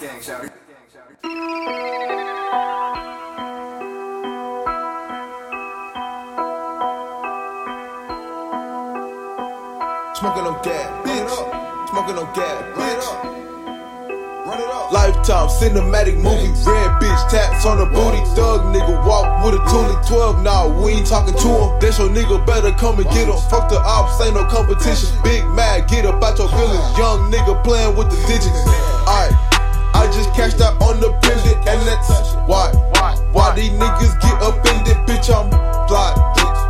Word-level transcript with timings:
gang, 0.00 0.20
shout 0.22 0.40
Smoking 10.16 10.44
on 10.44 10.62
gas, 10.62 10.88
bitch. 11.04 11.88
Smoking 11.90 12.16
on 12.16 12.28
gas, 12.34 12.64
bitch. 12.76 13.06
Run 14.46 14.60
it 14.60 14.68
off 14.68 14.92
Lifetime 14.92 15.48
cinematic 15.48 16.16
movie, 16.16 16.48
red 16.64 16.90
bitch 17.00 17.30
tats 17.30 17.66
on 17.66 17.78
the 17.78 17.86
booty. 17.86 18.24
Thug 18.34 18.72
nigga 18.72 19.06
walk 19.06 19.44
with 19.44 19.54
a 19.54 19.58
toolie 19.68 20.08
12 20.08 20.42
now, 20.42 20.68
we 20.82 20.92
ain't 20.92 21.06
talking 21.06 21.34
to 21.34 21.48
him. 21.48 21.78
That's 21.80 21.98
your 21.98 22.08
nigga 22.08 22.44
better 22.46 22.72
come 22.72 22.98
and 22.98 23.08
get 23.10 23.28
him. 23.28 23.36
Fuck 23.50 23.68
the 23.68 23.78
ops, 23.80 24.20
ain't 24.24 24.34
no 24.34 24.46
competition. 24.46 25.10
Big 25.22 25.44
mad, 25.50 25.88
get 25.88 26.06
up 26.06 26.22
out 26.22 26.38
your 26.38 26.48
feelings. 26.48 26.96
Young 26.96 27.30
nigga 27.30 27.62
playing 27.64 27.96
with 27.96 28.08
the 28.08 28.16
digits. 28.26 28.64
I 29.10 29.19
cashed 30.34 30.60
out 30.60 30.80
on 30.82 31.00
the 31.00 31.10
pendant, 31.22 31.58
and 31.68 31.80
that's 31.86 32.34
why. 32.46 32.72
Why 33.32 33.54
these 33.54 33.70
niggas 33.70 34.14
get 34.20 34.36
offended, 34.42 34.98
bitch? 35.06 35.30
I'm 35.30 35.50
fly. 35.86 36.14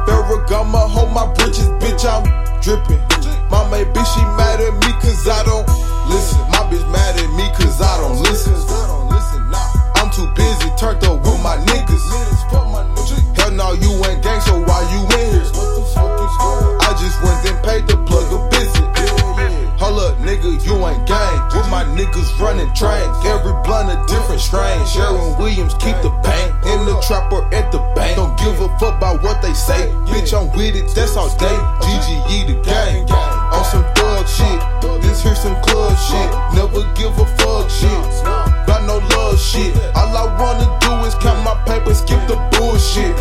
Ferragamo, 0.07 0.89
hold 0.89 1.13
my 1.13 1.27
britches, 1.35 1.69
bitch. 1.81 2.05
I'm 2.05 2.25
dripping. 2.61 3.01
My 3.51 3.67
main 3.71 3.87
bitch, 3.93 4.07
she 4.15 4.23
mad 4.37 4.61
at 4.61 4.75
me 4.75 4.93
cause 5.01 5.27
I 5.27 5.43
don't 5.45 5.67
listen. 6.13 6.41
My 6.53 6.63
bitch 6.69 6.85
mad 6.93 7.17
at 7.17 7.31
me 7.35 7.49
cause 7.57 7.81
I 7.81 7.97
don't 7.99 8.21
listen. 8.23 8.55
I'm 9.97 10.11
too 10.11 10.29
busy, 10.37 10.69
turned 10.79 11.03
up 11.05 11.21
with 11.25 11.41
my 11.43 11.57
niggas. 11.67 12.05
Hell 13.39 13.51
no, 13.53 13.73
you 13.73 13.91
ain't 14.07 14.23
gang, 14.23 14.41
so 14.41 14.61
why 14.63 14.81
you 14.93 15.01
in 15.19 15.27
here? 15.33 15.49
I 16.81 16.95
just 17.01 17.17
went 17.23 17.41
and 17.49 17.59
paid 17.65 17.87
the 17.89 17.97
plug 18.05 18.29
a 18.33 18.39
visit. 18.55 18.87
Hold 19.81 19.99
up, 19.99 20.19
nigga, 20.19 20.61
you 20.65 20.77
ain't 20.87 21.07
gang. 21.09 21.41
With 21.57 21.69
my 21.71 21.85
niggas 21.97 22.39
running 22.39 22.73
trains. 22.75 23.17
Blunt 23.71 23.87
a 23.89 24.03
different 24.13 24.41
strain. 24.41 24.85
Sharon 24.85 25.39
Williams 25.39 25.75
keep 25.75 25.95
the 26.03 26.11
pain. 26.27 26.51
In 26.67 26.85
the 26.91 26.99
trapper 27.07 27.47
at 27.55 27.71
the 27.71 27.79
bank. 27.95 28.17
Don't 28.17 28.37
give 28.37 28.59
a 28.59 28.67
fuck 28.83 28.99
about 28.99 29.23
what 29.23 29.41
they 29.43 29.55
say. 29.55 29.87
Bitch, 30.11 30.35
I'm 30.35 30.51
with 30.59 30.75
it, 30.75 30.91
that's 30.93 31.17
all 31.17 31.31
day. 31.39 31.55
GGE 31.79 32.51
the 32.51 32.59
gang. 32.67 33.07
On 33.55 33.63
some 33.63 33.87
thug 33.95 34.27
shit. 34.27 34.59
This 35.03 35.23
here 35.23 35.37
some 35.37 35.55
club 35.63 35.95
shit. 36.03 36.31
Never 36.59 36.83
give 36.99 37.15
a 37.15 37.27
fuck 37.39 37.71
shit. 37.71 38.03
Got 38.67 38.91
no 38.91 38.99
love 39.15 39.39
shit. 39.39 39.71
All 39.95 40.19
I 40.19 40.27
wanna 40.35 40.67
do 40.83 41.07
is 41.07 41.15
count 41.23 41.39
my 41.47 41.55
paper, 41.63 41.95
skip 41.95 42.27
the 42.27 42.35
bullshit. 42.59 43.15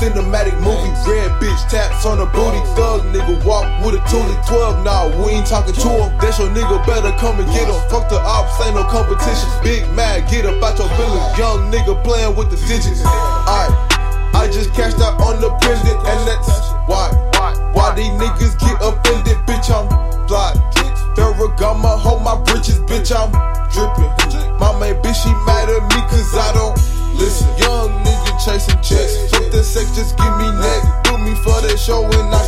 Cinematic 0.00 0.56
movie, 0.64 0.88
red 1.04 1.28
bitch 1.36 1.60
taps 1.68 2.08
on 2.08 2.16
the 2.16 2.24
booty. 2.32 2.56
Oh. 2.56 2.72
Thug 2.72 3.00
nigga 3.12 3.36
walk 3.44 3.68
with 3.84 4.00
a 4.00 4.02
toolie 4.08 4.40
12 4.48 4.82
now, 4.82 5.12
we 5.20 5.36
ain't 5.36 5.46
talking 5.46 5.76
to 5.76 5.88
him. 5.92 6.08
That's 6.16 6.40
your 6.40 6.48
nigga 6.48 6.80
better 6.88 7.12
come 7.20 7.36
and 7.36 7.46
get 7.52 7.68
him. 7.68 7.76
Fuck 7.92 8.08
the 8.08 8.16
ops, 8.16 8.56
ain't 8.64 8.74
no 8.74 8.84
competition. 8.88 9.44
Big 9.60 9.84
mad, 9.92 10.24
get 10.32 10.48
up 10.48 10.56
out 10.64 10.80
your 10.80 10.88
feelings. 10.96 11.28
Young 11.36 11.68
nigga 11.68 11.92
playing 12.02 12.34
with 12.34 12.48
the 12.48 12.56
digits. 12.64 13.04
Alright, 13.04 13.68
I 14.32 14.48
just 14.48 14.72
cashed 14.72 15.04
out 15.04 15.20
on 15.20 15.36
the 15.44 15.52
pendant, 15.60 16.00
and 16.00 16.20
that's 16.24 16.48
why. 16.88 17.12
Why 17.76 17.92
these 17.94 18.08
niggas 18.16 18.56
get 18.56 18.80
offended, 18.80 19.36
bitch? 19.44 19.68
I'm 19.68 19.84
fly. 20.26 20.56
Ferragamo, 21.12 22.00
hold 22.00 22.22
my 22.24 22.40
britches, 22.48 22.80
bitch. 22.88 23.12
I'm 23.12 23.28
dripping. 23.68 24.08
My 24.56 24.72
main 24.80 24.96
bitch, 25.04 25.20
she 25.20 25.28
mad 25.44 25.68
at 25.68 25.82
me 25.92 26.00
cause 26.08 26.34
I 26.36 26.52
don't 26.56 26.89
me 31.88 32.39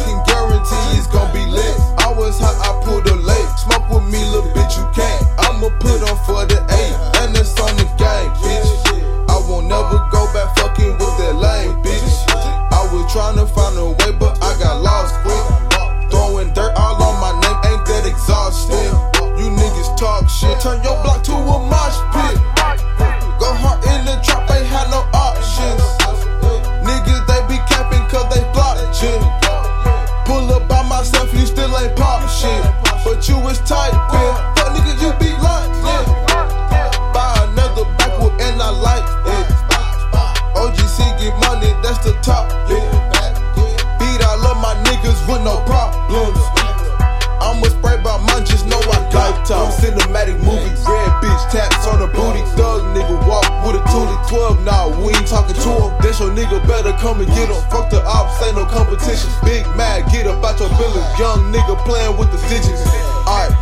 nigga 56.52 56.68
better 56.68 56.92
come 56.98 57.20
and 57.20 57.28
get 57.28 57.48
him. 57.48 57.60
Fuck 57.70 57.90
the 57.90 58.02
ops, 58.04 58.42
ain't 58.44 58.56
no 58.56 58.64
competition. 58.66 59.30
Big 59.44 59.64
Mad, 59.76 60.10
get 60.12 60.26
up 60.26 60.44
out 60.44 60.58
your 60.60 60.68
feelings. 60.76 61.18
Young 61.18 61.52
nigga 61.52 61.76
playing 61.84 62.16
with 62.18 62.30
the 62.30 62.38
digits. 62.48 62.84
Alright, 63.26 63.52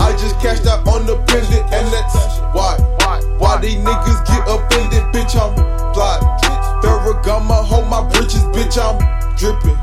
I 0.00 0.14
just 0.18 0.38
cashed 0.40 0.66
out 0.66 0.86
on 0.86 1.06
the 1.06 1.16
pendant, 1.26 1.64
and 1.72 1.86
that's 1.92 2.38
why. 2.54 2.78
Why 3.38 3.58
these 3.60 3.76
niggas 3.76 4.26
get 4.26 4.42
offended, 4.46 5.02
bitch? 5.14 5.34
I'm 5.34 5.54
fly. 5.94 6.18
Farrah 6.82 7.24
hold 7.24 7.44
my 7.44 7.56
hoe, 7.56 7.84
my 7.84 8.08
britches, 8.10 8.44
bitch. 8.54 8.78
I'm 8.78 8.98
dripping. 9.36 9.77